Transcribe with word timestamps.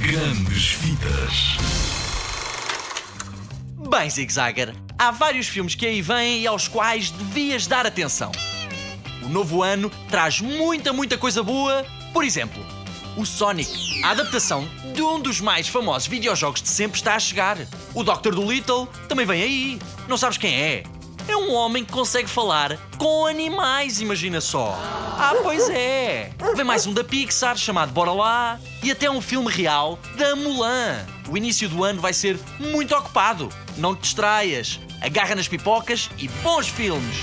Grandes 0.00 0.72
Vidas. 0.72 1.58
Bem, 3.90 4.08
Zig 4.08 4.32
Zagger, 4.32 4.74
há 4.98 5.10
vários 5.10 5.46
filmes 5.46 5.74
que 5.74 5.84
aí 5.84 6.00
vêm 6.00 6.40
e 6.40 6.46
aos 6.46 6.66
quais 6.66 7.10
devias 7.10 7.66
dar 7.66 7.86
atenção. 7.86 8.32
O 9.22 9.28
novo 9.28 9.62
ano 9.62 9.90
traz 10.08 10.40
muita, 10.40 10.90
muita 10.94 11.18
coisa 11.18 11.42
boa. 11.42 11.84
Por 12.14 12.24
exemplo, 12.24 12.64
o 13.14 13.26
Sonic, 13.26 14.02
a 14.02 14.12
adaptação 14.12 14.66
de 14.94 15.02
um 15.02 15.20
dos 15.20 15.38
mais 15.38 15.68
famosos 15.68 16.08
videojogos 16.08 16.62
de 16.62 16.68
sempre, 16.70 16.98
está 16.98 17.14
a 17.14 17.18
chegar. 17.18 17.58
O 17.94 18.02
Dr. 18.02 18.30
Dolittle 18.30 18.86
também 19.06 19.26
vem 19.26 19.42
aí. 19.42 19.78
Não 20.08 20.16
sabes 20.16 20.38
quem 20.38 20.54
é? 20.54 20.82
É 21.30 21.36
um 21.36 21.54
homem 21.54 21.84
que 21.84 21.92
consegue 21.92 22.28
falar 22.28 22.76
com 22.98 23.24
animais, 23.24 24.00
imagina 24.00 24.40
só. 24.40 24.76
Ah, 25.16 25.32
pois 25.40 25.70
é. 25.70 26.32
Vem 26.56 26.64
mais 26.64 26.88
um 26.88 26.92
da 26.92 27.04
Pixar 27.04 27.56
chamado 27.56 27.92
Bora 27.92 28.10
Lá 28.10 28.58
e 28.82 28.90
até 28.90 29.08
um 29.08 29.20
filme 29.20 29.48
real 29.48 29.96
da 30.16 30.34
Mulan. 30.34 31.06
O 31.28 31.36
início 31.36 31.68
do 31.68 31.84
ano 31.84 32.00
vai 32.00 32.12
ser 32.12 32.36
muito 32.58 32.96
ocupado. 32.96 33.48
Não 33.76 33.94
te 33.94 34.00
distraias. 34.00 34.80
Agarra 35.00 35.36
nas 35.36 35.46
pipocas 35.46 36.10
e 36.18 36.26
bons 36.42 36.66
filmes. 36.66 37.16